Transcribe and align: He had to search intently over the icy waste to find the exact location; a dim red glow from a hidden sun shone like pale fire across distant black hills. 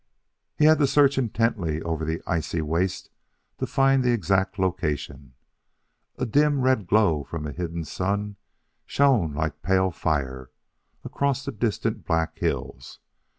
He 0.57 0.65
had 0.65 0.79
to 0.79 0.87
search 0.87 1.19
intently 1.19 1.79
over 1.83 2.03
the 2.05 2.23
icy 2.25 2.59
waste 2.59 3.11
to 3.59 3.67
find 3.67 4.03
the 4.03 4.09
exact 4.09 4.57
location; 4.57 5.35
a 6.17 6.25
dim 6.25 6.61
red 6.61 6.87
glow 6.87 7.23
from 7.23 7.45
a 7.45 7.51
hidden 7.51 7.83
sun 7.85 8.37
shone 8.87 9.35
like 9.35 9.61
pale 9.61 9.91
fire 9.91 10.49
across 11.03 11.45
distant 11.45 12.03
black 12.03 12.39
hills. 12.39 12.97